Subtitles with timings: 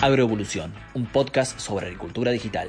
[0.00, 2.68] Agroevolución, un podcast sobre agricultura digital.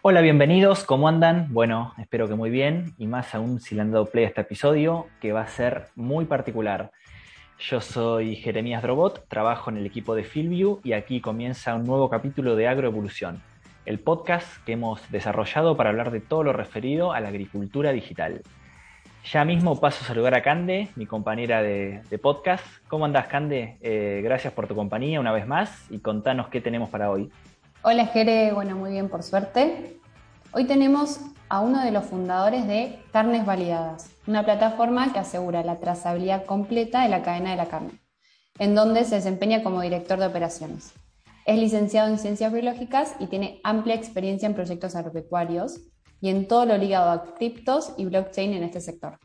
[0.00, 1.52] Hola, bienvenidos, ¿cómo andan?
[1.52, 4.42] Bueno, espero que muy bien y más aún si le han dado play a este
[4.42, 6.92] episodio que va a ser muy particular.
[7.58, 12.08] Yo soy Jeremías Drobot, trabajo en el equipo de Fieldview y aquí comienza un nuevo
[12.08, 13.42] capítulo de Agroevolución,
[13.84, 18.42] el podcast que hemos desarrollado para hablar de todo lo referido a la agricultura digital.
[19.24, 22.64] Ya mismo paso a saludar a Cande, mi compañera de, podcast.
[22.88, 23.76] ¿Cómo andás, Cande?
[23.80, 27.30] Eh, gracias por tu compañía una vez más y contanos qué tenemos para hoy.
[27.82, 28.52] Hola, Jere.
[28.52, 29.98] Bueno, muy bien, por suerte.
[30.52, 35.76] Hoy tenemos a uno de los fundadores de Carnes Validadas, una plataforma que asegura la
[35.78, 38.00] trazabilidad completa de la cadena de la carne,
[38.58, 40.92] en donde se desempeña como director de operaciones.
[41.46, 45.80] Es licenciado en Ciencias Biológicas y tiene amplia experiencia en proyectos agropecuarios
[46.20, 49.18] y en todo lo ligado a criptos y blockchain en este sector.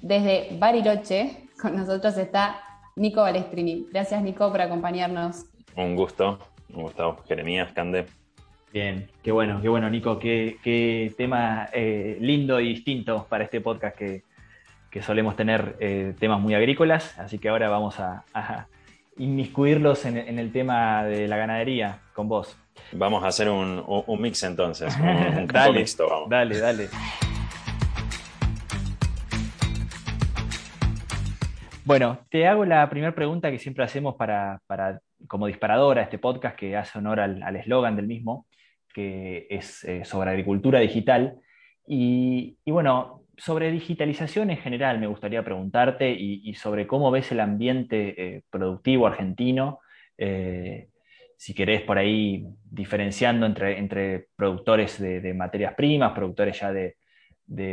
[0.00, 2.60] Desde Bariloche, con nosotros está
[2.96, 3.86] Nico Balestrini.
[3.90, 5.46] Gracias, Nico, por acompañarnos.
[5.76, 6.38] Un gusto,
[6.74, 8.06] un gusto, Jeremías, Cande.
[8.72, 13.96] Bien, qué bueno, qué bueno, Nico, qué, tema eh, lindo y distinto para este podcast
[13.96, 14.22] que,
[15.02, 18.24] solemos tener eh, temas muy agrícolas, así que ahora vamos a,
[19.16, 22.56] inmiscuirlos en, el tema de la ganadería con vos.
[22.92, 23.84] Vamos a hacer un,
[24.18, 26.30] mix entonces, un, dale, mixto, vamos.
[26.30, 26.88] Dale, dale.
[31.84, 34.60] Bueno, te hago la primera pregunta que siempre hacemos para,
[35.26, 38.46] como disparadora a este podcast que hace honor al eslogan del mismo,
[38.92, 41.40] que es eh, sobre agricultura digital.
[41.86, 48.14] Y, bueno, sobre digitalización en general me gustaría preguntarte y, sobre cómo ves el ambiente
[48.16, 49.80] eh, productivo argentino.
[50.16, 50.90] Eh,
[51.36, 56.94] si querés por ahí diferenciando entre, entre productores de, materias primas, productores ya de,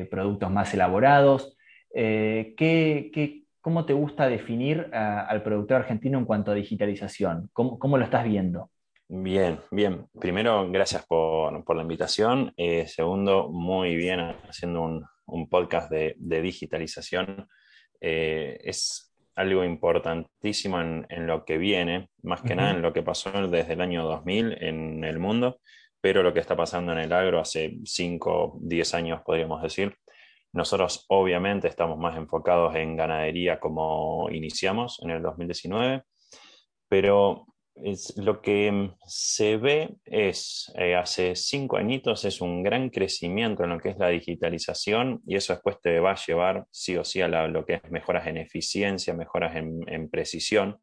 [0.10, 1.56] productos más elaborados.
[1.94, 7.52] ¿qué, cómo te gusta definir al productor argentino en cuanto a digitalización?
[7.54, 8.72] ¿Cómo, lo estás viendo?
[9.08, 10.08] Bien, bien.
[10.20, 12.54] Primero, gracias por, la invitación.
[12.58, 15.06] Eh, segundo, muy bien haciendo un,
[15.50, 17.48] podcast de, digitalización.
[18.02, 23.32] Eh, es algo importantísimo en, lo que viene, más que nada en lo que pasó
[23.48, 25.60] desde el año 2000 en el mundo,
[26.02, 29.96] pero lo que está pasando en el agro hace 5, 10 años, podríamos decir.
[30.52, 36.04] Nosotros obviamente estamos más enfocados en ganadería como iniciamos en el 2019,
[36.88, 37.46] pero
[38.18, 43.80] lo que se ve es, eh, hace cinco añitos, es un gran crecimiento en lo
[43.80, 47.28] que es la digitalización y eso después te va a llevar sí o sí a
[47.28, 50.80] lo que es mejoras en eficiencia, mejoras en, precisión.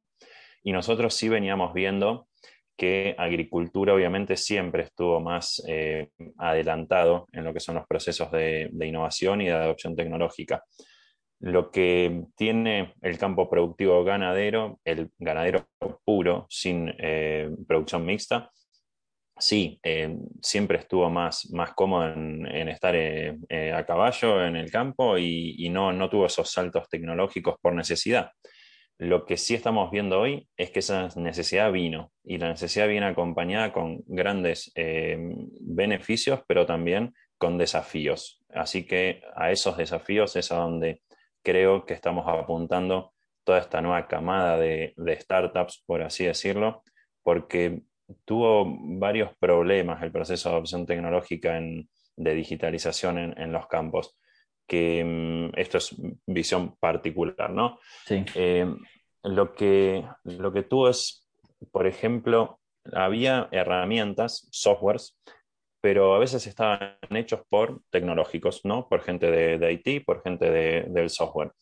[0.62, 2.28] Y nosotros sí veníamos viendo
[2.76, 6.08] que agricultura obviamente siempre estuvo más eh,
[6.38, 10.62] adelantado en lo que son los procesos de innovación y de adopción tecnológica
[11.40, 15.66] lo que tiene el campo productivo ganadero, el ganadero
[16.04, 18.50] puro, sin eh, producción mixta,
[19.38, 25.18] sí, eh, siempre estuvo más, más cómodo en, estar eh, a caballo en el campo
[25.18, 28.30] y, no, no, tuvo esos saltos tecnológicos por necesidad.
[28.98, 33.04] Lo que sí estamos viendo hoy es que esa necesidad vino y la necesidad viene
[33.04, 38.42] acompañada con grandes beneficios, pero también con desafíos.
[38.48, 41.02] Así que a esos desafíos es a donde
[41.46, 43.12] creo que estamos apuntando
[43.44, 46.82] toda esta nueva camada de, startups, por así decirlo,
[47.22, 47.82] porque
[48.24, 48.66] tuvo
[48.98, 51.60] varios problemas el proceso de adopción tecnológica
[52.16, 54.18] de digitalización en, los campos,
[54.66, 55.94] que mm, esto es
[56.26, 57.78] visión particular, ¿no?
[58.06, 58.24] Sí.
[58.34, 58.66] Eh,
[59.22, 61.28] lo, que, lo que tuvo es,
[61.70, 62.58] por ejemplo,
[62.92, 65.16] había herramientas, softwares,
[65.86, 68.88] pero a veces estaban hechos por tecnológicos, ¿no?
[68.88, 71.52] Por gente de, IT, por gente del software.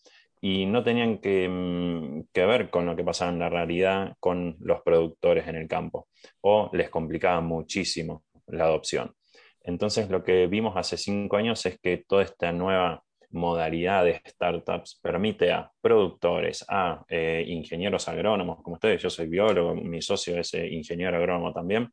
[0.40, 4.80] Y no tenían mm, que, ver con lo que pasaba en la realidad con los
[4.80, 6.08] productores en el campo,
[6.40, 9.12] o les complicaba muchísimo la adopción.
[9.60, 15.00] Entonces, lo que vimos hace cinco años es que toda esta nueva modalidad de startups
[15.02, 20.54] permite a productores, a eh, ingenieros agrónomos, como ustedes, yo soy biólogo, mi socio es
[20.54, 21.90] eh, ingeniero agrónomo también,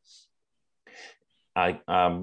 [1.54, 2.20] a,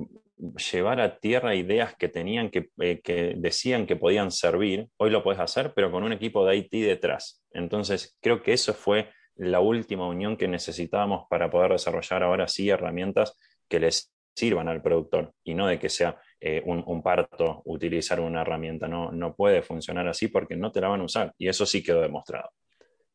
[0.72, 5.42] llevar a tierra ideas que tenían eh, que, decían que podían servir, hoy lo puedes
[5.42, 7.44] hacer, pero con un equipo de IT detrás.
[7.52, 12.70] Entonces, creo que eso fue la última unión que necesitábamos para poder desarrollar ahora sí
[12.70, 13.38] herramientas
[13.68, 18.42] que les sirvan al productor y no de que sea eh, un, parto utilizar una
[18.42, 18.88] herramienta.
[18.88, 21.84] No, no puede funcionar así porque no te la van a usar y eso sí
[21.84, 22.50] quedó demostrado.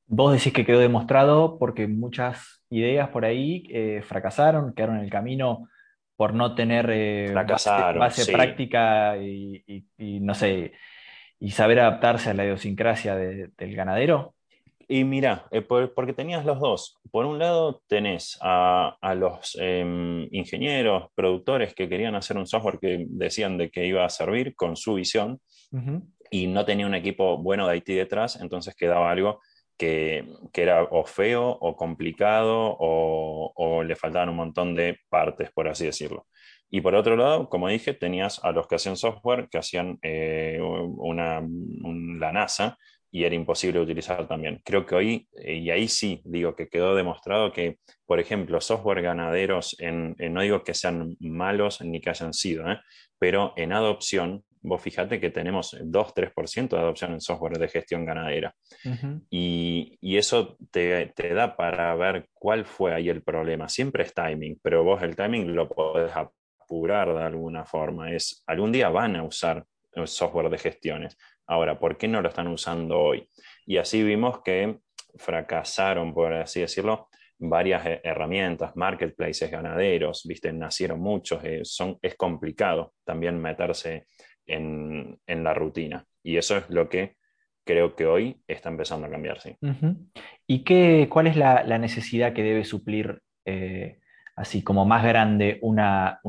[0.06, 5.10] Vos decís que quedó demostrado porque muchas ideas por ahí eh, fracasaron, quedaron en el
[5.10, 5.68] camino
[6.16, 10.72] por no tener eh, base, práctica y, no sé,
[11.40, 14.34] y saber adaptarse a la idiosincrasia del ganadero?
[14.86, 16.98] Y mira, eh, porque tenías los dos.
[17.10, 23.06] Por un lado, tenés a, los em, ingenieros, productores que querían hacer un software que
[23.08, 25.40] decían de que iba a servir con su visión
[26.30, 29.40] y no tenía un equipo bueno de IT detrás, entonces quedaba algo
[29.76, 30.24] que,
[30.54, 36.26] era o feo o complicado o, le faltaban un montón de partes, por así decirlo.
[36.70, 40.58] Y por otro lado, como dije, tenías a los que hacían software, que hacían eh,
[40.60, 41.40] una,
[42.18, 42.78] la NASA,
[43.14, 44.60] y era imposible utilizar también.
[44.64, 49.02] Creo que hoy, eh, y ahí sí digo que quedó demostrado que, por ejemplo, software
[49.02, 52.80] ganaderos, en, no digo que sean malos ni que hayan sido, ¿eh?
[53.16, 58.54] pero en adopción, vos fíjate que tenemos 2-3% de adopción en software de gestión ganadera.
[59.30, 63.68] y, y, eso te, te, da para ver cuál fue ahí el problema.
[63.68, 68.10] Siempre es timing, pero vos el timing lo podés apurar de alguna forma.
[68.10, 69.64] Es, algún día van a usar
[70.06, 73.28] software de gestiones Ahora, ¿por qué no lo están usando hoy?
[73.66, 74.78] Y así vimos que
[75.16, 77.08] fracasaron, por así decirlo,
[77.38, 84.06] varias herramientas, marketplaces ganaderos, viste, nacieron muchos, eh, son, es complicado también meterse
[84.46, 86.06] en, la rutina.
[86.22, 87.16] Y eso es lo que
[87.64, 89.58] creo que hoy está empezando a cambiarse.
[90.46, 93.98] ¿Y qué, cuál es la, necesidad que debe suplir, eh,
[94.36, 96.20] así como más grande, una,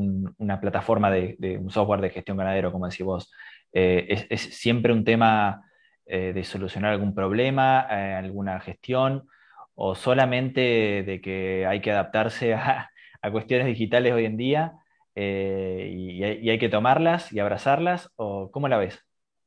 [0.61, 3.31] plataforma de, de, un software de gestión ganadero, como decís vos?
[3.73, 5.69] Eh, es, siempre un tema
[6.05, 9.27] eh, de solucionar algún problema, alguna gestión,
[9.75, 12.89] o solamente de que hay que adaptarse a,
[13.31, 14.73] cuestiones digitales hoy en día
[15.15, 18.99] y, hay, que tomarlas y abrazarlas, o cómo la ves?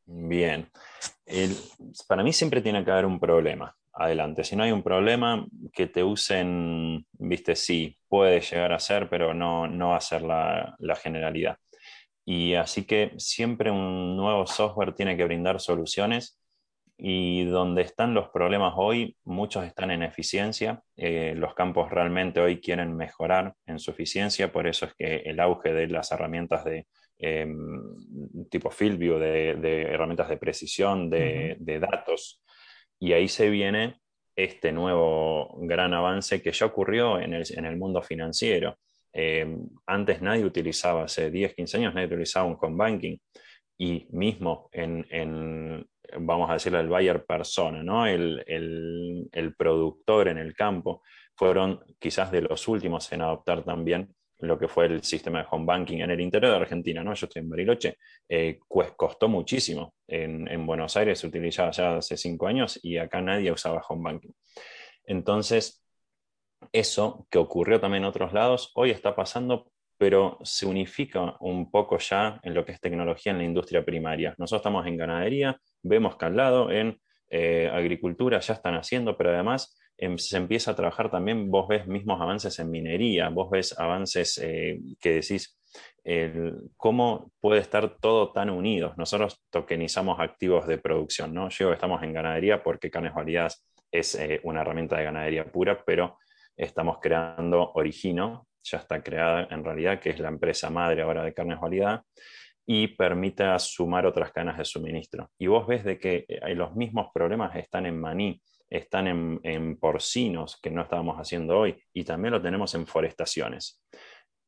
[0.06, 0.68] Bien,
[2.06, 3.74] para mí siempre tiene que haber un problema.
[3.92, 9.08] Adelante, si no hay un problema, que te usen, viste, sí, puede llegar a ser,
[9.08, 11.58] pero no, no va a ser la generalidad.
[12.30, 16.37] Y así que siempre un nuevo software tiene que brindar soluciones
[16.98, 20.82] y donde están los problemas hoy, muchos están en eficiencia.
[20.96, 25.38] Eh, los campos realmente hoy quieren mejorar en su eficiencia, por eso es que el
[25.38, 26.86] auge de las herramientas de
[27.18, 27.80] em,
[28.50, 32.42] tipo FieldView, de, de, herramientas de precisión, de, de datos,
[32.98, 34.00] y ahí se viene
[34.34, 38.76] este nuevo gran avance que ya ocurrió en el, en el mundo financiero.
[39.12, 39.46] Eh,
[39.86, 43.16] antes nadie utilizaba, hace 10, 15 años nadie utilizaba un home banking
[43.76, 45.86] y mismo en,
[46.18, 48.06] vamos a decirlo, el buyer persona, ¿no?
[48.06, 51.02] El, el, productor en el campo,
[51.34, 55.66] fueron quizás de los últimos en adoptar también lo que fue el sistema de home
[55.66, 57.14] banking en el interior de Argentina, ¿no?
[57.14, 59.94] Yo estoy en Bariloche, eh, pues costó muchísimo.
[60.06, 64.32] En, Buenos Aires se utilizaba ya hace cinco años y acá nadie usaba home banking.
[65.04, 65.82] Entonces,
[66.72, 71.98] eso que ocurrió también en otros lados, hoy está pasando, pero se unifica un poco
[71.98, 74.34] ya en lo que es tecnología en la industria primaria.
[74.38, 79.30] Nosotros estamos en ganadería, vemos que al lado en eh, agricultura ya están haciendo, pero
[79.30, 83.78] además em, se empieza a trabajar también, vos ves mismos avances en minería, vos ves
[83.78, 85.54] avances eh, que decís,
[86.78, 88.94] cómo puede estar todo tan unido.
[88.96, 91.50] Nosotros tokenizamos activos de producción, ¿no?
[91.50, 96.18] Yo estamos en ganadería porque Carnes Validadas es eh, una herramienta de ganadería pura, pero
[96.56, 101.32] estamos creando Origino, ya está creada en realidad, que es la empresa madre ahora de
[101.32, 102.02] carnes validad,
[102.70, 105.30] y permite sumar otras cadenas de suministro.
[105.38, 110.60] Y vos ves de que eh, los mismos problemas están en maní, están en, porcinos,
[110.60, 113.82] que no estábamos haciendo hoy, y también lo tenemos en forestaciones.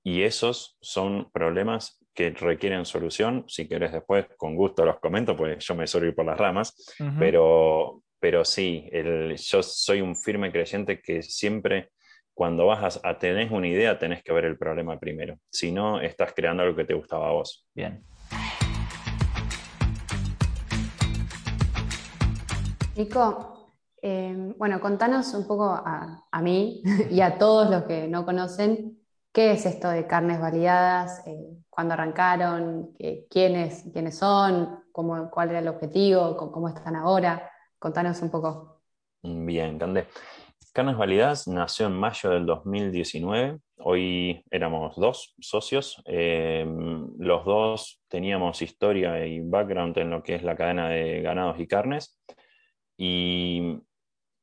[0.05, 3.47] Y esos son problemas que requieren solución.
[3.49, 6.95] Si querés después, con gusto los comento, pues yo me suelo ir por las ramas,
[7.19, 8.87] pero, pero sí,
[9.35, 11.89] yo soy un firme creyente que siempre
[12.35, 15.39] cuando vas a, tener una idea, tenés que ver el problema primero.
[15.51, 17.67] Si no, estás creando algo que te gustaba a vos.
[17.75, 18.03] Bien.
[22.97, 28.99] Nico, eh, bueno, contanos un poco a, mí y a todos los que no conocen
[29.33, 32.95] qué es esto de carnes validadas, eh, cuándo arrancaron,
[33.31, 37.51] quiénes, quiénes son, cómo, cuál era el objetivo, cómo, están ahora.
[37.79, 38.83] Contanos un poco.
[39.23, 40.07] Bien, Cande.
[40.73, 43.59] Carnes Validadas nació en mayo del 2019.
[43.79, 46.01] Hoy éramos dos socios.
[46.07, 46.65] Eh,
[47.19, 51.67] los dos teníamos historia y background en lo que es la cadena de ganados y
[51.67, 52.21] carnes.
[52.97, 53.79] Y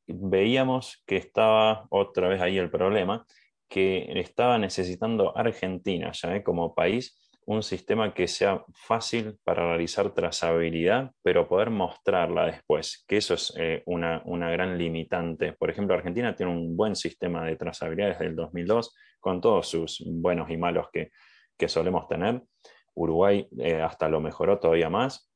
[0.05, 3.25] veíamos que estaba otra vez ahí el problema,
[3.69, 6.43] que estaba necesitando Argentina ya ¿eh?
[6.43, 13.17] como país un sistema que sea fácil para realizar trazabilidad, pero poder mostrarla después, que
[13.17, 15.53] eso es eh, una, gran limitante.
[15.53, 20.03] Por ejemplo, Argentina tiene un buen sistema de trazabilidad desde el 2002, con todos sus
[20.05, 21.09] buenos y malos que,
[21.69, 22.43] solemos tener.
[22.93, 25.31] Uruguay eh, hasta lo mejoró todavía más,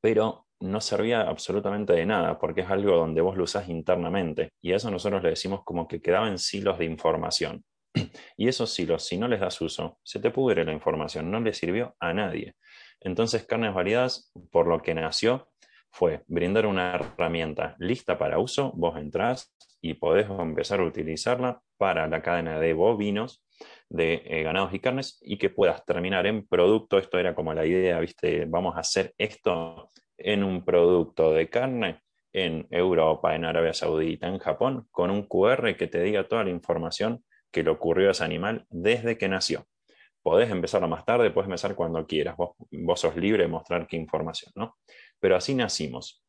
[0.00, 4.50] pero no servía absolutamente de nada, porque es algo donde vos lo usás internamente.
[4.60, 7.64] Y a eso nosotros le decimos como que quedaban silos de información.
[8.36, 11.52] Y esos silos, si no les das uso, se te pudre la información, no le
[11.52, 12.54] sirvió a nadie.
[13.00, 15.48] Entonces, carnes variadas, por lo que nació,
[15.90, 22.06] fue brindar una herramienta lista para uso, vos entrás y podés empezar a utilizarla para
[22.06, 23.44] la cadena de bovinos,
[23.88, 27.66] de eh, ganados y carnes, y que puedas terminar en producto, esto era como la
[27.66, 33.74] idea, viste, vamos a hacer esto en un producto de carne en Europa, en Arabia
[33.74, 38.08] Saudita, en Japón, con un QR que te diga toda la información que le ocurrió
[38.08, 39.66] a ese animal desde que nació.
[40.22, 43.96] Podés empezarlo más tarde, puedes empezar cuando quieras, vos, vos sos libre de mostrar qué
[43.96, 44.76] información, ¿no?
[45.18, 46.22] Pero así nacimos.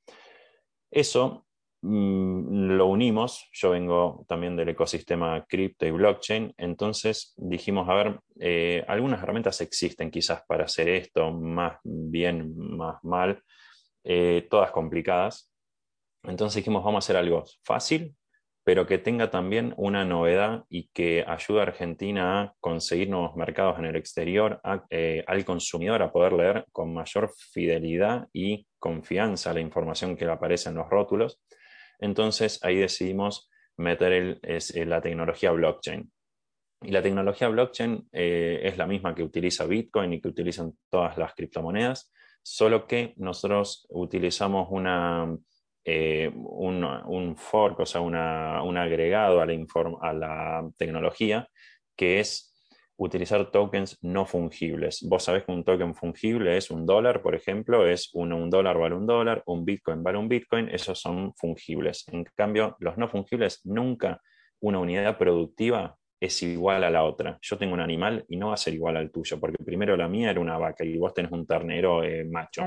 [0.89, 1.45] Eso
[1.81, 8.19] mm, lo unimos, yo vengo también del ecosistema cripto y blockchain, entonces dijimos, a ver,
[8.39, 13.43] eh, algunas herramientas existen quizás para hacer esto más bien, más mal,
[14.03, 15.51] eh, todas complicadas.
[16.23, 18.15] Entonces dijimos, vamos a hacer algo fácil,
[18.63, 23.79] pero que tenga también una novedad y que ayude a Argentina a conseguir nuevos mercados
[23.79, 29.61] en el exterior, eh, al consumidor a poder leer con mayor fidelidad y confianza la
[29.61, 31.41] información que aparece en los rótulos.
[31.99, 36.11] Entonces ahí decidimos meter eh, la tecnología blockchain.
[36.83, 41.17] Y la tecnología blockchain eh, es la misma que utiliza Bitcoin y que utilizan todas
[41.17, 42.11] las criptomonedas,
[42.43, 45.35] solo que nosotros utilizamos una
[45.85, 49.53] eh, un, fork, o sea, un agregado a la,
[50.01, 51.47] a la tecnología,
[51.95, 52.51] que es
[52.97, 55.05] utilizar tokens no fungibles.
[55.09, 58.77] Vos sabés que un token fungible es un dólar, por ejemplo, es un, un dólar
[58.77, 62.07] vale un dólar, un bitcoin vale un bitcoin, esos son fungibles.
[62.09, 64.21] En cambio, los no fungibles nunca
[64.59, 67.39] una unidad productiva es igual a la otra.
[67.41, 70.07] Yo tengo un animal y no va a ser igual al tuyo, porque primero la
[70.07, 72.63] mía era una vaca y vos tenés un ternero eh, macho.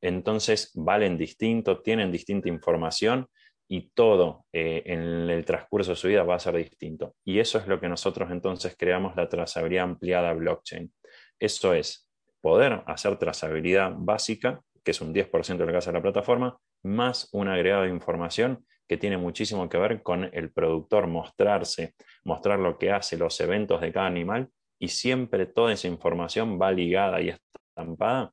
[0.00, 3.26] Entonces valen distinto, tienen distinta información
[3.68, 7.14] y todo eh, en el transcurso de su vida va a ser distinto.
[7.26, 10.90] Y eso es lo que nosotros entonces creamos la trazabilidad ampliada blockchain.
[11.38, 12.08] Eso es
[12.40, 17.28] poder hacer trazabilidad básica, que es un 10% de lo que hace la plataforma, más
[17.32, 22.78] un agregado de información que tiene muchísimo que ver con el productor mostrarse, mostrar lo
[22.78, 27.30] que hace, los eventos de cada animal, y siempre toda esa información va ligada y
[27.30, 28.32] estampada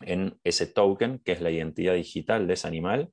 [0.00, 3.10] en ese token, que es la identidad digital de ese animal,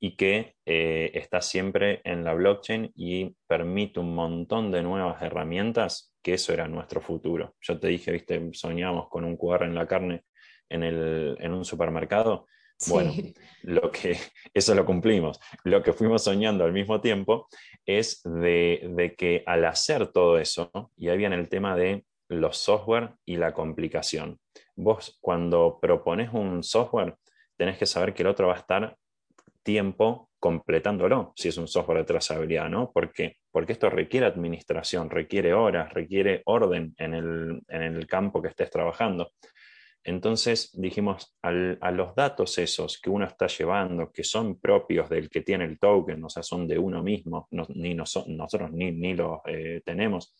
[0.00, 6.14] y que eh, está siempre en la blockchain y permite un montón de nuevas herramientas,
[6.22, 7.56] que eso era nuestro futuro.
[7.60, 10.22] Yo te dije, viste, soñamos con un QR en la carne
[10.68, 12.46] en, en un supermercado,
[12.86, 13.12] bueno,
[13.62, 14.16] lo que,
[14.54, 15.40] eso lo cumplimos.
[15.64, 17.48] Lo que fuimos soñando al mismo tiempo
[17.84, 23.14] es de, que al hacer todo eso, y ahí viene el tema de los software
[23.24, 24.38] y la complicación.
[24.76, 27.16] Vos cuando propones un software,
[27.56, 28.96] tenés que saber que el otro va a estar
[29.62, 32.92] tiempo completándolo, si es un software de trazabilidad, ¿no?
[32.92, 38.48] Porque, porque esto requiere administración, requiere horas, requiere orden en el, en el campo que
[38.48, 39.32] estés trabajando.
[40.04, 45.42] Entonces dijimos, a los datos esos que uno está llevando, que son propios del que
[45.42, 50.34] tiene el token, o sea, son de uno mismo, ni nosotros ni, los eh, tenemos,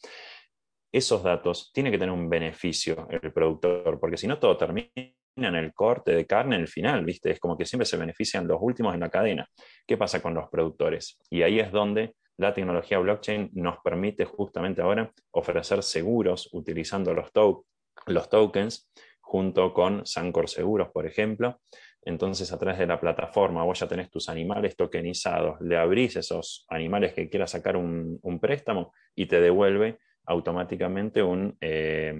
[0.90, 5.54] esos datos tiene que tener un beneficio el productor, porque si no todo termina en
[5.54, 7.30] el corte de carne en el final, ¿viste?
[7.30, 9.46] Es como que siempre se benefician los últimos en la cadena.
[9.86, 11.18] ¿Qué pasa con los productores?
[11.30, 18.28] Y ahí es donde la tecnología blockchain nos permite justamente ahora ofrecer seguros utilizando los
[18.30, 18.88] tokens
[19.28, 21.60] junto con Sancor Seguros, por ejemplo.
[22.00, 26.64] Entonces, a través de la plataforma, vos ya tenés tus animales tokenizados, le abrís esos
[26.70, 32.14] animales que quieras sacar un, préstamo y te devuelve automáticamente un, eh,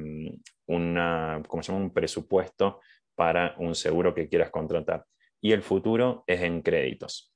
[0.67, 1.85] una, se llama?
[1.85, 2.81] un presupuesto
[3.15, 5.07] para un seguro que quieras contratar.
[5.41, 7.33] Y el futuro es en créditos.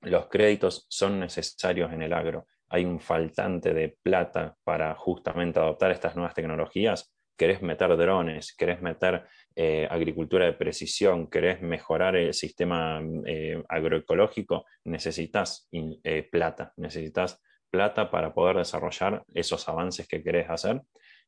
[0.00, 2.46] Los créditos son necesarios en el agro.
[2.70, 7.12] Hay un faltante de plata para justamente adoptar estas nuevas tecnologías
[7.42, 14.64] querés meter drones, querés meter eh, agricultura de precisión, querés mejorar el sistema eh, agroecológico,
[14.84, 20.82] necesitas eh, plata, necesitas plata para poder desarrollar esos avances que querés hacer.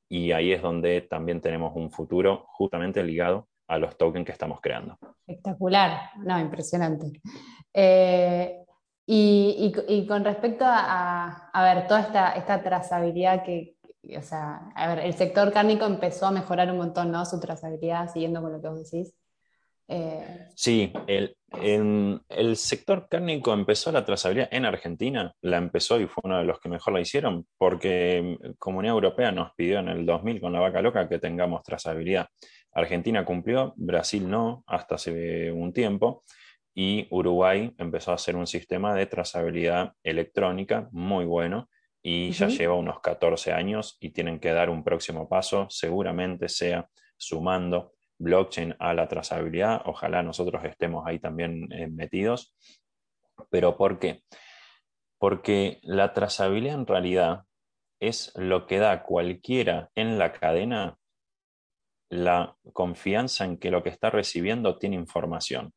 [0.09, 4.61] Y ahí es donde también tenemos un futuro justamente ligado a los tokens que estamos
[4.61, 4.97] creando.
[5.27, 7.21] Espectacular, no, impresionante.
[9.05, 13.74] y, con respecto a, ver, toda esta, esta trazabilidad que,
[14.17, 17.25] o sea, a ver, el sector cárnico empezó a mejorar un montón, ¿no?
[17.25, 19.15] Su trazabilidad, siguiendo con lo que vos decís.
[19.87, 26.23] Eh, sí, el, el, sector cárnico empezó la trazabilidad en Argentina, la empezó y fue
[26.25, 30.41] uno de los que mejor la hicieron, porque Comunidad Europea nos pidió en el 2000
[30.41, 32.29] con la vaca loca que tengamos trazabilidad.
[32.73, 36.25] Argentina cumplió, Brasil no, hasta hace un tiempo,
[36.75, 41.69] y Uruguay empezó a hacer un sistema de trazabilidad electrónica muy bueno
[42.07, 46.91] y ya lleva unos 14 años y tienen que dar un próximo paso, seguramente sea
[47.17, 52.55] sumando blockchain a la trazabilidad, ojalá nosotros estemos ahí también eh, metidos,
[53.49, 54.23] pero ¿por qué?
[55.19, 57.45] Porque la trazabilidad en realidad
[58.01, 60.99] es lo que da cualquiera en la cadena
[62.11, 65.73] la confianza en que lo que está recibiendo tiene información.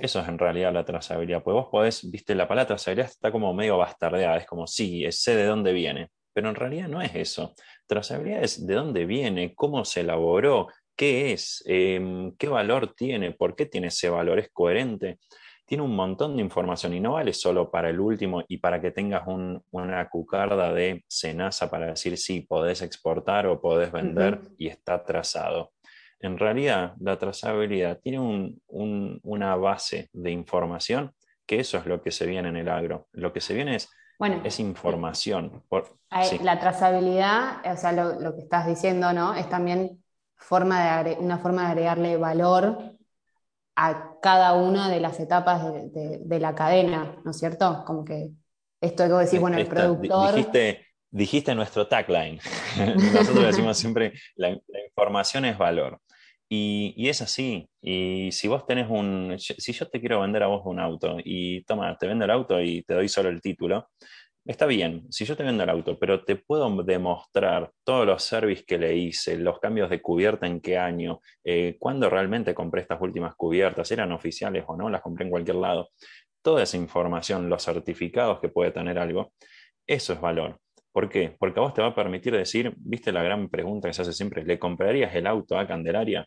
[0.00, 1.42] Eso es en realidad la trazabilidad.
[1.42, 5.36] Pues vos podés, viste, la palabra trazabilidad está como medio bastardeada, es como, sí, sé
[5.36, 7.54] de dónde viene, pero en realidad no es eso.
[7.86, 13.54] Trazabilidad es de dónde viene, cómo se elaboró, qué es, em, qué valor tiene, por
[13.54, 15.18] qué tiene ese valor, es coherente.
[15.64, 18.90] Tiene un montón de información y no vale solo para el último y para que
[18.90, 19.24] tengas
[19.70, 25.72] una cucarda de cenaza para decir si podés exportar o podés vender y está trazado
[26.20, 31.12] en realidad la trazabilidad tiene una base de información
[31.48, 33.08] que eso es lo que se viene en el agro.
[33.12, 33.88] Lo que se viene es,
[34.44, 35.64] es información.
[36.42, 39.34] La trazabilidad, o sea, lo, que estás diciendo, ¿no?
[39.34, 40.04] Es también
[40.36, 42.96] forma de una forma de agregarle valor
[43.76, 47.82] a cada una de las etapas de, la cadena, ¿no es cierto?
[47.86, 48.30] Como que
[48.80, 50.34] esto que vos decís, bueno, el productor...
[50.34, 52.40] Dijiste, dijiste nuestro tagline.
[53.12, 56.00] Nosotros decimos siempre, la información es valor.
[56.50, 57.68] Y, es así.
[57.82, 59.34] Y si vos tenés un.
[59.38, 62.60] Si yo te quiero vender a vos un auto y toma, te vendo el auto
[62.60, 63.90] y te doy solo el título,
[64.46, 65.06] está bien.
[65.10, 68.96] Si yo te vendo el auto, pero te puedo demostrar todos los servicios que le
[68.96, 73.90] hice, los cambios de cubierta en qué año, eh, cuándo realmente compré estas últimas cubiertas,
[73.92, 75.90] eran oficiales o no, las compré en cualquier lado.
[76.42, 79.32] Toda esa información, los certificados que puede tener algo,
[79.86, 80.58] eso es valor.
[80.92, 81.36] ¿Por qué?
[81.38, 84.12] Porque a vos te va a permitir decir, viste la gran pregunta que se hace
[84.12, 86.26] siempre, ¿le comprarías el auto a Candelaria?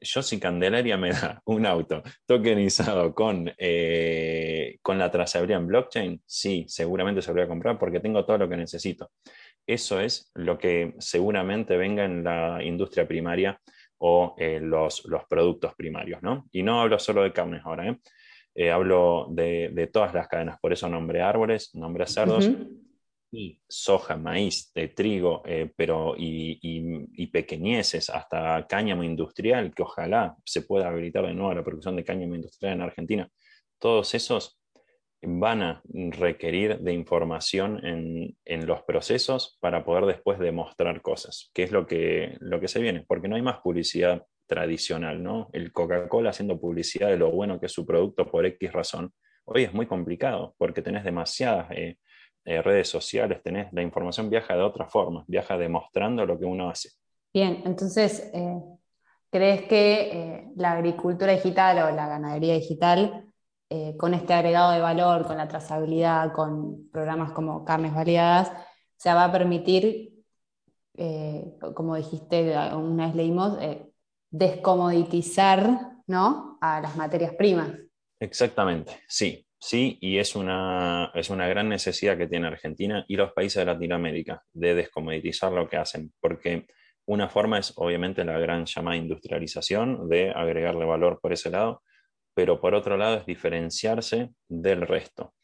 [0.00, 6.22] yo si Candelaria me da un auto tokenizado con, eh, con la trazabilidad en blockchain,
[6.26, 9.10] sí, seguramente se lo voy a comprar porque tengo todo lo que necesito.
[9.66, 13.60] Eso es lo que seguramente venga en la industria primaria
[13.98, 16.46] o eh, los, los, productos primarios, ¿no?
[16.52, 17.88] Y no hablo solo de carnes ahora,
[18.54, 18.70] ¿eh?
[18.70, 22.50] hablo de, todas las cadenas, por eso nombré árboles, nombré cerdos,
[23.68, 31.26] soja, maíz, trigo, eh, pero y, pequeñeces, hasta cáñamo industrial, que ojalá se pueda habilitar
[31.26, 33.28] de nuevo la producción de cáñamo industrial en Argentina.
[33.78, 34.58] Todos esos
[35.20, 41.72] van a requerir de información en, los procesos para poder después demostrar cosas, que es
[41.72, 45.50] lo que, lo que se viene, porque no hay más publicidad tradicional, ¿no?
[45.52, 49.12] El Coca-Cola haciendo publicidad de lo bueno que es su producto por X razón.
[49.44, 51.96] Hoy es muy complicado porque tenés demasiadas eh,
[52.48, 56.70] eh, redes sociales, tenés, la información viaja de otra forma, viaja demostrando lo que uno
[56.70, 56.92] hace.
[57.30, 58.58] Bien, entonces, eh,
[59.30, 63.26] ¿crees que eh, la agricultura digital o la ganadería digital,
[63.98, 68.50] con este agregado de valor, con la trazabilidad, con programas como carnes variadas,
[68.96, 70.24] se va a permitir,
[71.74, 73.58] como dijiste, una vez leímos,
[74.30, 76.56] descomoditizar ¿no?
[76.62, 77.68] a las materias primas?
[78.18, 79.46] Exactamente, sí.
[79.60, 83.72] Sí, y es una, es una gran necesidad que tiene Argentina y los países de
[83.72, 86.66] Latinoamérica de descomoditizar lo que hacen, porque
[87.06, 91.82] una forma es obviamente la gran llamada industrialización, de agregarle valor por ese lado,
[92.34, 95.34] pero por otro lado es diferenciarse del resto,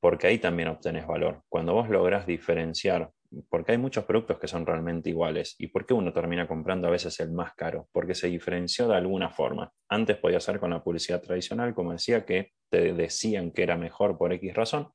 [0.00, 1.42] porque ahí también obtenés valor.
[1.48, 3.10] Cuando vos lográs diferenciar
[3.48, 5.54] porque hay muchos productos que son realmente iguales.
[5.58, 7.88] ¿Y por qué uno termina comprando a veces el más caro?
[7.92, 9.72] Porque se diferenció de alguna forma.
[9.88, 14.18] Antes podía ser con la publicidad tradicional, como decía, que te decían que era mejor
[14.18, 14.88] por X razón.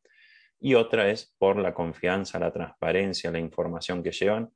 [0.59, 4.49] Y otra es por la confianza, la transparencia, la información que llevan.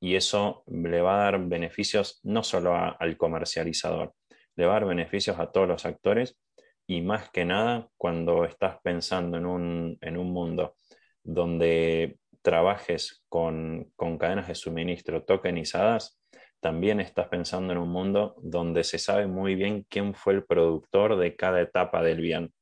[0.00, 4.14] Y eso le va a dar beneficios no solo al comercializador,
[4.54, 6.38] le va a dar beneficios a todos los actores
[6.86, 10.76] y más que nada cuando estás pensando en un, en un mundo
[11.22, 16.16] donde trabajes con, cadenas de suministro tokenizadas,
[16.60, 21.16] también estás pensando en un mundo donde se sabe muy bien quién fue el productor
[21.16, 22.52] de cada etapa del bien.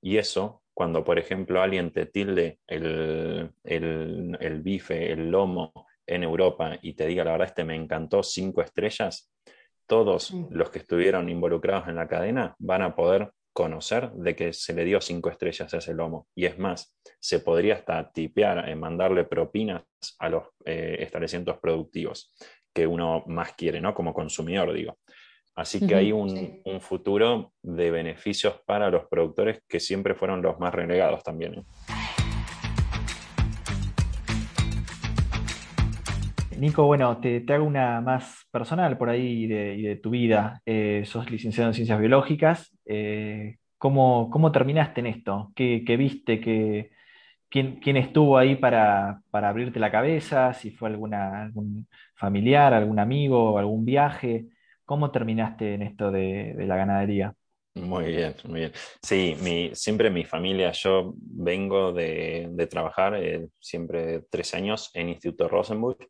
[0.00, 5.72] Y eso, cuando por ejemplo alguien te tilde el, el, bife, el lomo
[6.06, 9.32] en Europa y te diga, la verdad, este me encantó cinco estrellas,
[9.88, 14.74] todos los que estuvieron involucrados en la cadena van a poder conocer de que se
[14.74, 16.26] le dio cinco estrellas a ese lomo.
[16.34, 19.82] Y es más, se podría hasta tipear, en mandarle propinas
[20.18, 22.34] a los eh, establecimientos productivos
[22.74, 23.94] que uno más quiere, ¿no?
[23.94, 24.98] Como consumidor, digo.
[25.54, 30.74] Así que hay un, futuro de beneficios para los productores que siempre fueron los más
[30.74, 31.54] relegados también.
[31.54, 31.93] ¿eh?
[36.64, 40.62] Nico, bueno, te, hago una más personal por ahí de, de tu vida.
[40.64, 42.74] Eh, sos licenciado en ciencias biológicas.
[42.86, 45.52] Eh, ¿cómo, terminaste en esto?
[45.54, 46.40] ¿Qué, viste?
[46.40, 46.90] ¿Qué,
[47.50, 50.54] quién, estuvo ahí para, abrirte la cabeza?
[50.54, 54.46] ¿Si fue alguna, algún familiar, algún amigo, algún viaje?
[54.86, 57.34] ¿Cómo terminaste en esto de, la ganadería?
[57.74, 58.72] Muy bien, muy bien.
[59.02, 59.36] Sí,
[59.74, 66.08] siempre mi familia, yo vengo de, trabajar eh, siempre tres años en Instituto Rosenburg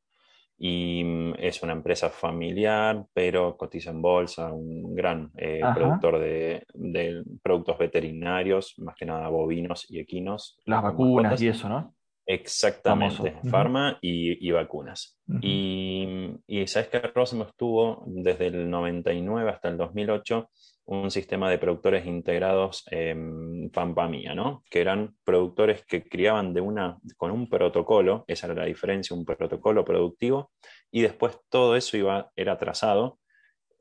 [0.57, 6.65] y mm, es una empresa familiar, pero cotiza en bolsa, un gran eh, productor de,
[6.75, 10.59] de, productos veterinarios, más que nada bovinos y equinos.
[10.65, 11.95] Las vacunas y eso, ¿no?
[12.27, 13.51] Exactamente, Famoso.
[13.51, 15.19] farma y, y, vacunas.
[15.29, 15.41] Uh -huh.
[15.43, 20.49] y, y, sabes que Rosenburg estuvo desde el 99 hasta el 2008
[20.87, 24.63] un sistema de productores integrados en Pampa Mía, ¿no?
[24.69, 29.25] que eran productores que criaban de una, con un protocolo, esa era la diferencia, un
[29.25, 30.51] protocolo productivo,
[30.91, 33.19] y después todo eso iba, era trazado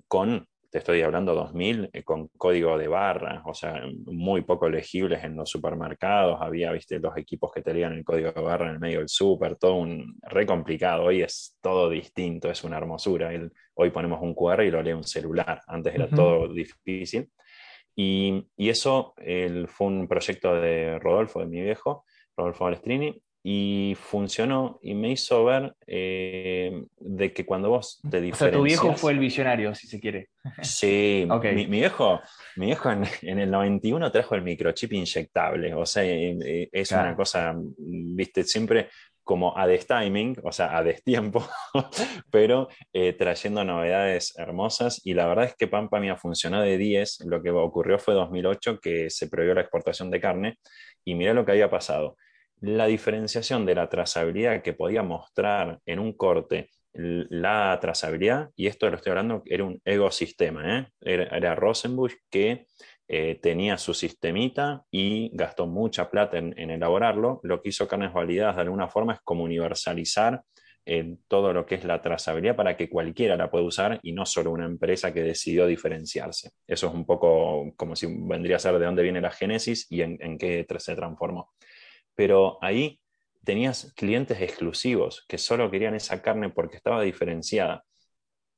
[0.08, 5.24] con, te estoy hablando 2000, eh, con código de barra, o sea, muy poco legibles
[5.24, 8.80] en los supermercados, había, viste, los equipos que tenían el código de barra en el
[8.80, 13.52] medio del súper, todo un re complicado, hoy es todo distinto, es una hermosura, el,
[13.76, 16.16] hoy ponemos un QR y lo lee un celular, antes era uh -huh.
[16.16, 17.30] todo difícil.
[17.96, 22.04] Y, y eso el, fue un proyecto de Rodolfo, de mi viejo,
[22.36, 28.42] Rodolfo Balestrini, y funcionó y me hizo ver eh, de que cuando vos te diferencias...
[28.42, 30.30] O sea, tu viejo fue el visionario, si se quiere.
[30.62, 31.54] Sí, okay.
[31.54, 32.22] mi, mi, viejo,
[32.56, 37.10] mi viejo en, en, el 91 trajo el microchip inyectable, o sea, eh, es claro.
[37.10, 38.88] una cosa, viste, siempre
[39.24, 41.46] como a destiming, o sea, a destiempo,
[42.32, 45.02] pero eh, trayendo novedades hermosas.
[45.06, 47.26] Y la verdad es que Pampa Mía funcionó de 10.
[47.26, 50.58] Lo que ocurrió fue 2008, que se prohibió la exportación de carne.
[51.06, 52.18] Y mira lo que había pasado.
[52.66, 58.90] La diferenciación de la trazabilidad que podía mostrar en un corte la trazabilidad, y esto
[58.90, 60.88] lo estoy hablando, era un ecosistema, ¿eh?
[61.02, 62.68] era, era Rosenbusch que
[63.10, 67.42] eh, tenía su sistemita y gastó mucha plata en, elaborarlo.
[67.44, 70.42] Lo que hizo Carnes Validadas de alguna forma es como universalizar
[70.86, 74.26] eh, todo lo que es la trazabilidad para que cualquiera la pueda usar y no
[74.26, 76.52] solo una empresa que decidió diferenciarse.
[76.66, 80.02] Eso es un poco como si vendría a ser de dónde viene la génesis y
[80.02, 81.52] en, en qué se transformó.
[82.16, 83.00] Pero ahí
[83.44, 87.84] tenías clientes exclusivos que solo querían esa carne porque estaba diferenciada.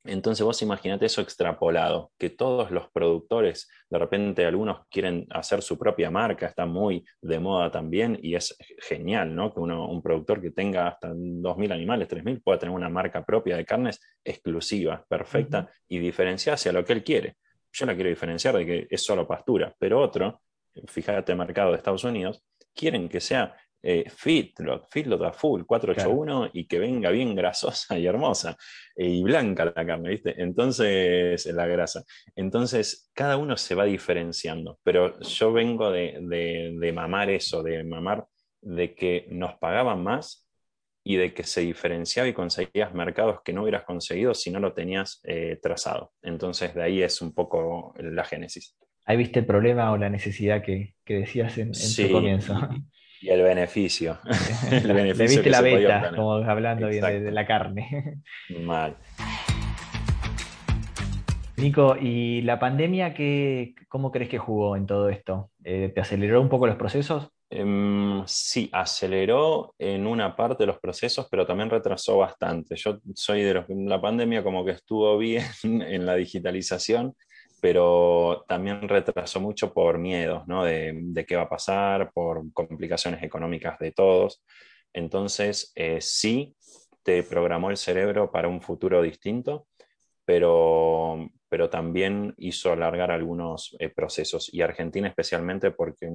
[0.06, 5.80] Entonces vos imaginate eso extrapolado, que todos los productores, de repente algunos quieren hacer su
[5.80, 8.56] propia marca, está muy de moda también y es
[8.88, 9.52] genial, ¿no?
[9.52, 13.58] Que uno, un productor que tenga hasta 2.000 animales, 3.000, pueda tener una marca propia
[13.58, 17.38] de carnes exclusiva, perfecta y diferenciarse a lo que él quiere.
[17.74, 20.39] Yo la quiero diferenciar de que es solo pastura, pero otro,
[20.88, 22.44] fíjate el mercado de Estados Unidos,
[22.75, 26.51] quieren que sea eh, feedlot, feedlot a full, 481 claro.
[26.53, 28.57] y que venga bien grasosa y hermosa
[28.95, 30.41] eh, y blanca la carne, ¿viste?
[30.41, 32.03] Entonces, la grasa.
[32.35, 37.83] Entonces, cada uno se va diferenciando, pero yo vengo de, de, de mamar eso, de
[37.83, 38.25] mamar
[38.61, 40.47] de que nos pagaban más
[41.03, 44.73] y de que se diferenciaba y conseguías mercados que no hubieras conseguido si no lo
[44.73, 46.13] tenías eh, trazado.
[46.23, 48.75] Entonces, de ahí es un poco la génesis.
[49.08, 52.58] Ahí viste el problema o la necesidad que, que decías en, en sí, tu comienzo.
[53.22, 54.20] Y el beneficio.
[54.72, 58.20] el beneficio Le viste la beta, como hablando bien de, de, la carne.
[58.62, 58.98] Mal.
[61.58, 65.50] Nico, ¿y la pandemia qué, cómo crees que jugó en todo esto?
[65.63, 67.30] Eh, ¿Te aceleró un poco los procesos?
[67.50, 72.76] Um, sí, aceleró en una parte los procesos, pero también retrasó bastante.
[72.76, 77.15] Yo soy de los la pandemia como que estuvo bien en la digitalización,
[77.65, 80.63] pero también retrasó mucho por miedos, ¿no?
[80.63, 84.43] De, qué va a pasar, por complicaciones económicas de todos.
[84.93, 86.56] Entonces, eh, sí,
[87.01, 89.65] te programó el cerebro para un futuro distinto,
[90.25, 96.08] pero, pero también hizo alargar algunos eh, procesos, y Argentina especialmente porque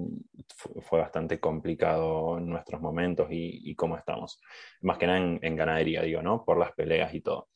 [0.82, 4.40] fue bastante complicado en nuestros momentos y, y cómo estamos,
[4.82, 6.44] más que nada en, en ganadería, digo, ¿no?
[6.44, 7.48] Por las peleas y todo.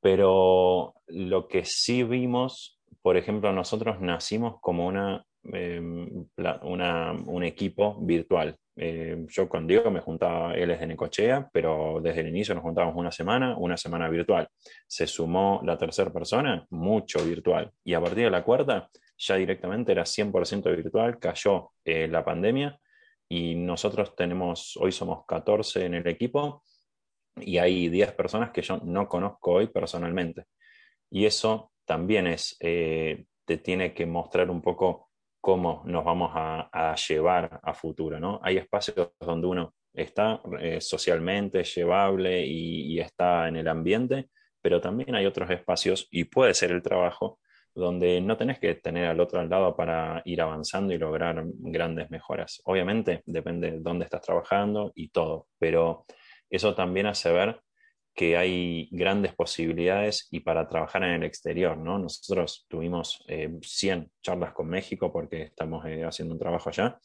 [0.00, 5.24] Pero lo que sí vimos por ejemplo, nosotros nacimos como una,
[6.62, 8.56] una un equipo virtual.
[8.80, 12.62] Eh, yo con Diego me juntaba, él es de Necochea, pero desde el inicio nos
[12.62, 14.46] juntábamos una semana, una semana virtual.
[14.86, 17.72] Se sumó la tercera persona, mucho virtual.
[17.82, 22.78] Y a partir de la cuarta, ya directamente era 100% virtual, cayó eh, la pandemia
[23.28, 26.62] y nosotros tenemos, hoy somos 14 en el equipo
[27.36, 30.44] y hay 10 personas que yo no conozco hoy personalmente.
[31.10, 35.08] Y eso también es, eh, te tiene que mostrar un poco
[35.40, 38.40] cómo nos vamos a, llevar a futuro, ¿no?
[38.42, 44.28] Hay espacios donde uno está eh, socialmente llevable y, y, está en el ambiente,
[44.60, 47.38] pero también hay otros espacios, y puede ser el trabajo,
[47.74, 52.60] donde no tenés que tener al otro lado para ir avanzando y lograr grandes mejoras.
[52.64, 56.04] Obviamente depende de dónde estás trabajando y todo, pero
[56.50, 57.60] eso también hace ver
[58.18, 62.00] que hay grandes posibilidades y para trabajar en el exterior, ¿no?
[62.00, 63.24] Nosotros tuvimos
[63.62, 66.98] 100 eh, charlas con México porque estamos eh, haciendo un trabajo allá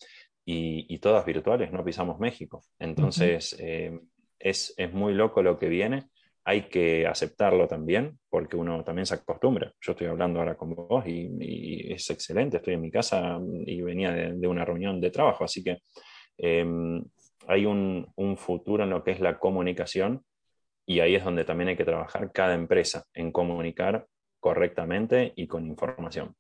[0.44, 2.64] y, todas virtuales, no pisamos México.
[2.80, 3.96] Entonces, eh,
[4.40, 6.08] es, es, muy loco lo que viene
[6.46, 9.72] hay que aceptarlo también, porque uno también se acostumbra.
[9.80, 14.12] Yo estoy hablando ahora con vos y, es excelente, estoy en mi casa y venía
[14.12, 15.78] de, una reunión de trabajo, así que
[16.40, 17.04] em,
[17.48, 20.24] hay un, futuro en lo que es la comunicación
[20.86, 24.08] y ahí es donde también hay que trabajar cada empresa en comunicar
[24.40, 26.36] correctamente y con información.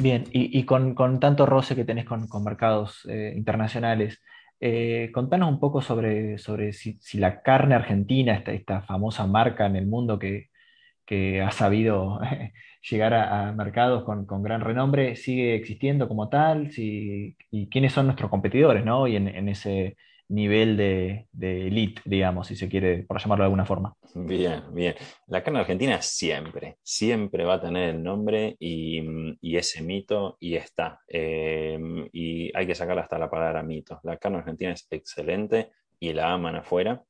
[0.00, 4.22] Bien, y, con, tanto roce que tenés con, mercados eh, internacionales,
[4.60, 9.76] eh, contanos un poco sobre, sobre si, la carne argentina, esta, esta, famosa marca en
[9.76, 10.50] el mundo que,
[11.42, 12.20] ha sabido
[12.90, 17.34] llegar a, mercados con, gran renombre, sigue existiendo como tal, y
[17.70, 19.08] quiénes son nuestros competidores, ¿no?
[19.08, 19.96] Y en ese,
[20.28, 23.94] nivel de, elite, digamos, si se quiere, por llamarlo de alguna forma.
[24.14, 24.94] Bien, bien.
[25.26, 31.00] La carne argentina siempre, siempre va a tener el nombre y, ese mito y está.
[31.08, 31.78] Eh,
[32.12, 34.00] y hay que sacarla hasta la palabra mito.
[34.04, 37.02] La carne argentina es excelente y la aman afuera.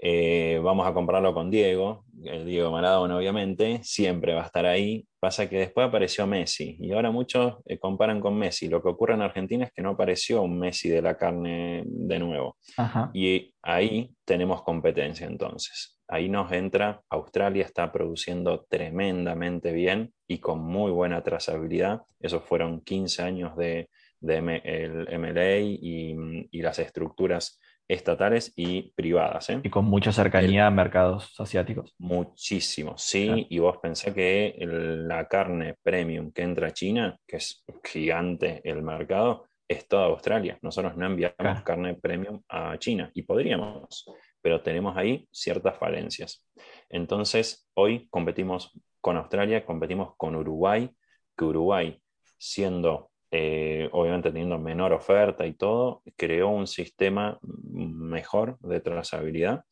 [0.00, 5.06] Eh, vamos a comprarlo con Diego, el Diego Maradona obviamente, siempre va a estar ahí.
[5.20, 8.68] Pasa que después apareció Messi y ahora muchos eh, comparan con Messi.
[8.68, 12.18] Lo que ocurre en Argentina es que no apareció un Messi de la carne de
[12.18, 12.56] nuevo.
[13.12, 15.98] Y ahí tenemos competencia entonces.
[16.06, 22.02] Ahí nos entra, Australia está produciendo tremendamente bien y con muy buena trazabilidad.
[22.20, 29.48] Esos fueron 15 años de, de MLA y, y las estructuras estatales y privadas.
[29.50, 29.60] ¿eh?
[29.64, 31.94] Y con mucha cercanía a mercados asiáticos.
[31.98, 33.46] Muchísimo, sí.
[33.48, 38.82] Y vos pensás que la carne premium que entra a China, que es gigante el
[38.82, 40.58] mercado, es toda Australia.
[40.62, 44.06] Nosotros no enviamos carne premium a China y podríamos,
[44.40, 46.46] pero tenemos ahí ciertas falencias.
[46.88, 50.90] Entonces, hoy competimos con Australia, competimos con Uruguay,
[51.36, 52.00] que Uruguay,
[52.38, 59.64] siendo eh, obviamente teniendo menor oferta y todo, creó un sistema mejor de trazabilidad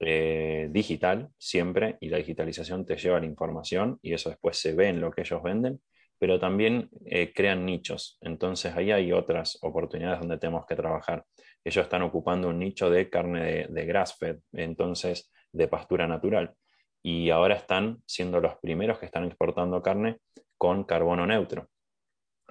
[0.00, 4.88] eh, digital siempre y la digitalización te lleva la información y eso después se ve
[4.88, 5.80] en lo que ellos venden,
[6.18, 8.16] pero también eh, crean nichos.
[8.20, 11.24] Entonces ahí hay otras oportunidades donde tenemos que trabajar.
[11.64, 16.54] Ellos están ocupando un nicho de carne de, de grass-fed, entonces de pastura natural.
[17.02, 20.18] Y ahora están siendo los primeros que están exportando carne
[20.56, 21.68] con carbono neutro.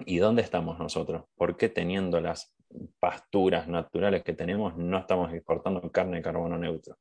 [0.06, 1.24] ¿Y dónde estamos nosotros?
[1.36, 2.54] ¿Por qué teniendo las
[3.00, 6.96] pasturas naturales que tenemos no estamos exportando carne de carbono neutro?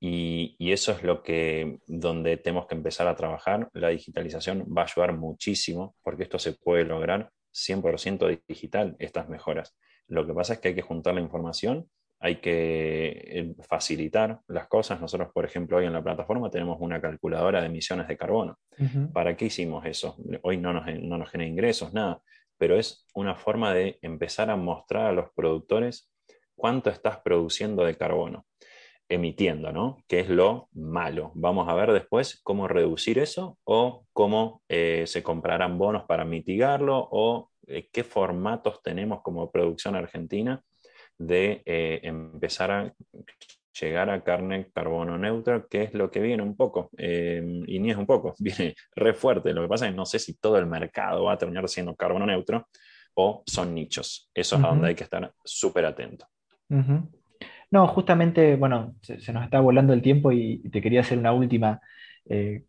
[0.00, 3.68] Y, eso es lo que donde tenemos que empezar a trabajar.
[3.72, 9.76] La digitalización va a ayudar muchísimo porque esto se puede lograr 100% digital, estas mejoras.
[10.06, 14.66] Lo que pasa es que hay que juntar la información, hay que eh, facilitar las
[14.66, 15.00] cosas.
[15.00, 18.58] Nosotros, por ejemplo, hoy en la plataforma tenemos una calculadora de emisiones de carbono.
[19.12, 20.16] ¿Para qué hicimos eso?
[20.42, 22.20] Hoy no nos, no nos genera ingresos, nada
[22.58, 26.12] pero es una forma de empezar a mostrar a los productores
[26.56, 28.44] cuánto estás produciendo de carbono,
[29.08, 29.98] emitiendo, ¿no?
[30.08, 31.30] Que es lo malo.
[31.34, 37.08] Vamos a ver después cómo reducir eso o cómo eh, se comprarán bonos para mitigarlo
[37.10, 40.62] o eh, qué formatos tenemos como producción argentina
[41.18, 42.92] de eh, empezar a
[43.80, 47.90] llegar a carne carbono neutra, que es lo que viene un poco, eh, y ni
[47.90, 49.52] es un poco, viene re fuerte.
[49.52, 51.94] Lo que pasa es que no sé si todo el mercado va a terminar siendo
[51.94, 52.68] carbono neutro
[53.14, 54.30] o son nichos.
[54.32, 56.26] Eso es a donde hay que estar súper atento.
[57.70, 61.80] No, justamente, bueno, se, nos está volando el tiempo y, te quería hacer una última
[62.28, 62.64] eh,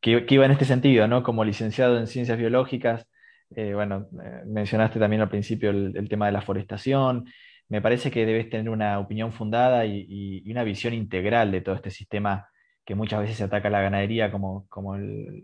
[0.00, 1.22] que, iba en este sentido, ¿no?
[1.22, 3.06] Como licenciado en ciencias biológicas,
[3.54, 4.08] eh, bueno,
[4.46, 7.26] mencionaste también al principio el, tema de la forestación
[7.68, 11.90] me parece que debes tener una opinión fundada y, una visión integral de todo este
[11.90, 12.48] sistema
[12.84, 14.66] que muchas veces se ataca a la ganadería como,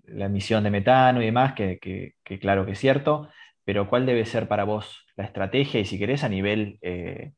[0.06, 3.28] la emisión de metano y demás, que, claro que es cierto,
[3.64, 7.32] pero ¿cuál debe ser para vos la estrategia y si querés a nivel, eh,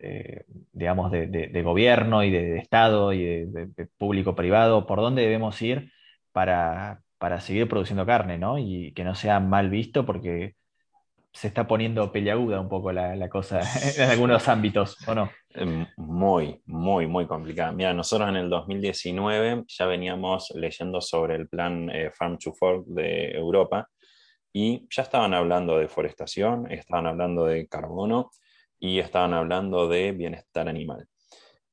[0.00, 5.92] eh, digamos, de, gobierno y de, Estado y de, público-privado, por dónde debemos ir
[6.32, 8.58] para, para seguir produciendo carne, ¿no?
[8.58, 10.56] Y que no sea mal visto porque
[11.32, 13.60] se está poniendo peleaguda un poco la, cosa
[13.96, 15.30] en algunos ámbitos, ¿o no?
[15.50, 17.72] Em, muy, muy, muy complicada.
[17.72, 22.84] Mira, nosotros en el 2019 ya veníamos leyendo sobre el plan eh, Farm to Fork
[22.86, 23.88] de Europa
[24.52, 28.30] y ya estaban hablando de forestación, estaban hablando de carbono
[28.78, 31.06] y estaban hablando de bienestar animal.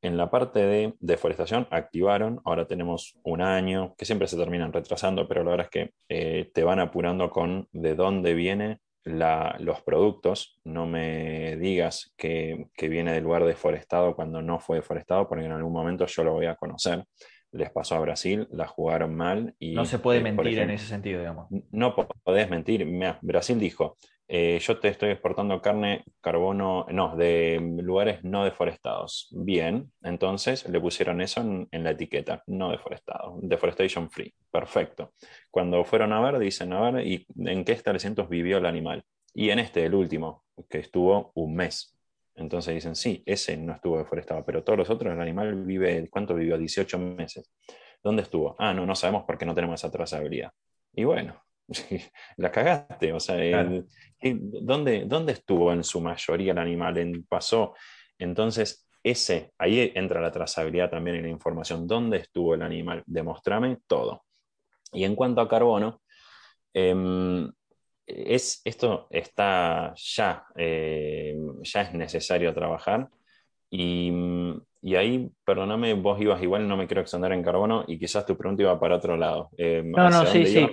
[0.04, 5.28] en la parte de deforestación activaron, ahora tenemos un año, que siempre se terminan retrasando,
[5.28, 8.36] pero la verdad es que eh, te van apurando con de dónde
[9.08, 10.60] los productos.
[10.64, 15.74] No me digas que, viene del lugar deforestado cuando no fue deforestado, porque en algún
[15.74, 17.04] momento yo lo voy a conocer.
[17.58, 19.74] Les pasó a Brasil, la jugaron mal y...
[19.74, 21.48] No se puede eh, mentir en ese sentido, digamos.
[21.72, 22.88] No podés mentir.
[23.22, 23.98] Brasil dijo,
[24.30, 29.30] eh, yo te estoy exportando carne, carbono, no, de lugares no deforestados.
[29.32, 34.34] Bien, entonces le pusieron eso en, la etiqueta, no deforestado, deforestation free.
[34.52, 35.14] Perfecto.
[35.50, 39.04] Cuando fueron a ver, dicen, a ver, ¿y en qué establecimientos vivió el animal?
[39.34, 41.97] Y en este, el último, que estuvo un mes.
[42.38, 46.36] Entonces dicen, sí, ese no estuvo deforestado, pero todos los otros, el animal vive, ¿cuánto
[46.36, 46.58] vivió?
[46.58, 47.52] 18 meses.
[48.04, 48.56] ¿Dónde estuvo?
[48.60, 50.52] Ah, no, no sabemos porque no tenemos esa trazabilidad.
[50.94, 51.42] Y bueno,
[52.38, 53.12] la cagaste.
[53.12, 53.36] O sea,
[54.22, 56.98] ¿dónde, ¿dónde, estuvo en su mayoría el animal?
[56.98, 57.74] En, pasó.
[58.20, 61.88] Entonces, ese, ahí entra la trazabilidad también en la información.
[61.88, 63.04] ¿Dónde estuvo el animal?
[63.08, 64.26] Demostrame todo.
[64.94, 66.02] Y en cuanto a carbono,
[66.74, 67.52] em,
[68.08, 73.10] es, esto está ya, em, ya es necesario trabajar.
[73.70, 74.12] Y
[74.88, 78.38] y ahí, perdóname, vos ibas igual, no me quiero extender en carbono y quizás tu
[78.38, 79.50] pregunta iba para otro lado.
[79.58, 80.68] Eh, no, no, sí, sí.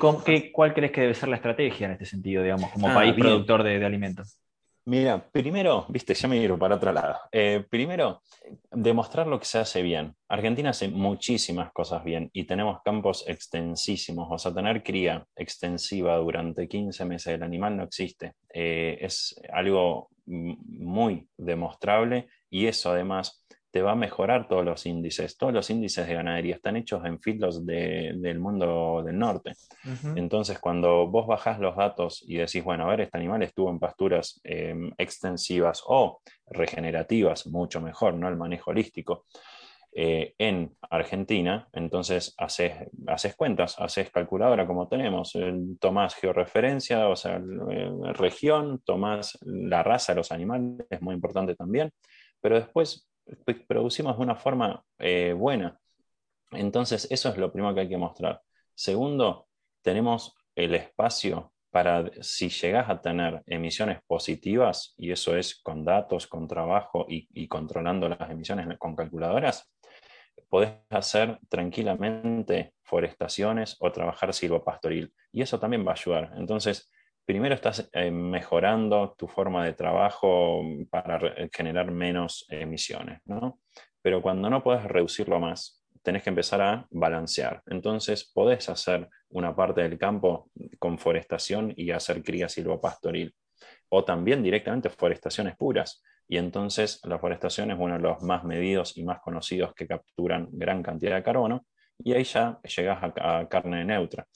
[0.52, 3.62] ¿Cuál crees que debe ser la estrategia en este sentido, digamos, como ah, país productor
[3.62, 4.38] de, alimentos?
[4.86, 7.16] Mira, primero, viste, ya me iba para otro lado.
[7.32, 8.22] Eh, primero,
[8.70, 10.14] demostrar lo que se hace bien.
[10.28, 14.28] Argentina hace muchísimas cosas bien y tenemos campos extensísimos.
[14.30, 18.34] O sea, tener cría extensiva durante 15 meses del animal no existe.
[18.52, 23.43] Eh, es algo muy demostrable y eso además
[23.74, 25.36] te va a mejorar todos los índices.
[25.36, 29.54] Todos los índices de ganadería están hechos en filos del mundo del norte.
[30.14, 33.80] Entonces, cuando vos bajás los datos y decís, bueno, a ver, este animal estuvo en
[33.80, 38.28] pasturas em, extensivas o regenerativas, mucho mejor, ¿no?
[38.28, 39.24] El manejo holístico.
[39.92, 42.74] Eh, en Argentina, entonces haces,
[43.08, 45.36] haces cuentas, haces calculadora como tenemos,
[45.80, 51.56] tomás georreferencia, o sea, eh, región, tomás la raza de los animales, es muy importante
[51.56, 51.90] también,
[52.40, 53.08] pero después
[53.66, 55.78] producimos de una forma eh, buena.
[56.52, 58.40] Entonces, eso es lo primero que hay que mostrar.
[58.74, 59.48] Segundo,
[59.82, 66.28] tenemos el espacio para, si llegas a tener emisiones positivas, y eso es con datos,
[66.28, 69.68] con trabajo y, controlando las emisiones con calculadoras,
[70.48, 75.12] podés hacer tranquilamente forestaciones o trabajar silvopastoril.
[75.32, 76.32] Y eso también va a ayudar.
[76.36, 76.92] Entonces,
[77.24, 81.20] primero estás eh, mejorando tu forma de trabajo para
[81.52, 83.60] generar menos emisiones, ¿no?
[84.02, 87.62] Pero cuando no puedes reducirlo más, tenés que empezar a balancear.
[87.66, 93.34] Entonces, podés hacer una parte del campo con forestación y hacer cría silvopastoril.
[93.88, 96.02] O también directamente forestaciones puras.
[96.28, 100.48] Y entonces la forestación es uno de los más medidos y más conocidos que capturan
[100.52, 101.64] gran cantidad de carbono.
[101.98, 104.26] Y ahí ya llegas a carne neutra.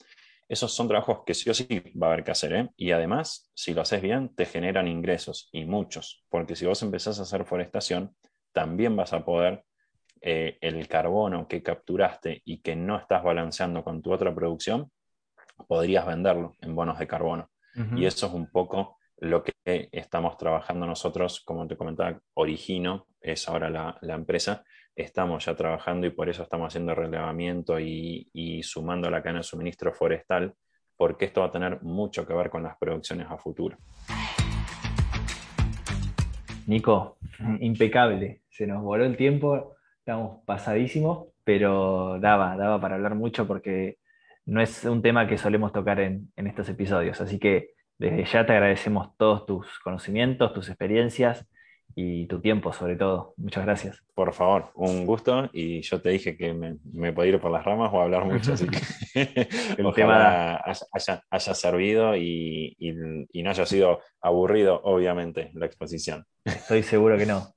[0.49, 1.67] Esos son trabajos que sí o sí
[2.01, 2.69] va a haber que hacer, ¿eh?
[2.75, 7.19] Y además, si lo haces bien, te generan ingresos y muchos, porque si vos empezás
[7.19, 8.15] a hacer forestación,
[8.51, 9.63] también vas a poder
[10.21, 14.91] eh, el carbono que capturaste y que no estás balanceando con tu otra producción,
[15.67, 17.49] podrías venderlo en bonos de carbono.
[17.95, 19.53] Y eso es un poco lo que
[19.91, 24.63] estamos trabajando nosotros, como te comentaba, Origino es ahora la, empresa,
[24.95, 29.93] estamos ya trabajando y por eso estamos haciendo relevamiento y, sumando la cadena de suministro
[29.93, 30.53] forestal,
[30.95, 33.77] porque esto va a tener mucho que ver con las producciones a futuro.
[36.67, 37.17] Nico,
[37.59, 38.41] impecable.
[38.49, 43.97] Se nos voló el tiempo, estamos pasadísimos, pero daba, daba para hablar mucho porque
[44.45, 47.19] no es un tema que solemos tocar en estos episodios.
[47.21, 51.45] Así que desde ya te agradecemos todos tus conocimientos, tus experiencias
[51.95, 53.33] y tu tiempo sobre todo.
[53.35, 54.01] Muchas gracias.
[54.15, 57.65] Por favor, un gusto y yo te dije que me, me podía ir por las
[57.65, 58.79] ramas o hablar mucho, así que
[59.77, 60.61] el tema
[61.29, 62.77] haya, servido y,
[63.33, 66.25] no haya sido aburrido, obviamente, la exposición.
[66.45, 67.53] Estoy seguro que no.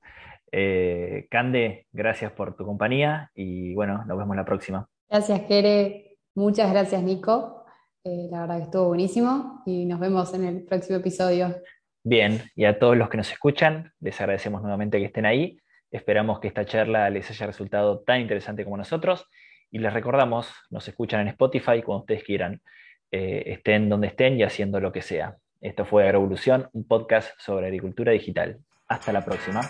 [0.51, 4.87] Eh, Cande, gracias por tu compañía y bueno, nos vemos la próxima.
[5.09, 6.17] Gracias, Kere.
[6.35, 7.62] Muchas gracias, Nico.
[8.05, 11.55] Eh, la verdad que estuvo buenísimo y nos vemos en el próximo episodio.
[12.03, 15.57] Bien, y a todos los que nos escuchan, les agradecemos nuevamente que estén ahí.
[15.89, 19.29] Esperamos que esta charla les haya resultado tan interesante como nosotros.
[19.71, 22.61] Y les recordamos, nos escuchan en Spotify cuando ustedes quieran,
[23.09, 25.37] eh, estén donde estén y haciendo lo que sea.
[25.61, 28.59] Esto fue Agroevolución, un podcast sobre agricultura digital.
[28.89, 29.61] Hasta la próxima.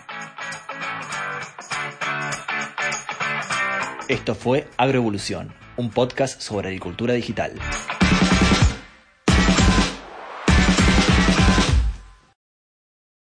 [4.10, 7.54] Esto fue Agroevolución, un podcast sobre agricultura digital.